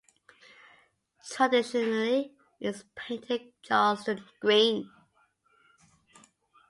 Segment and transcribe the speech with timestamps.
[1.29, 4.89] Traditionally, it is painted Charleston green.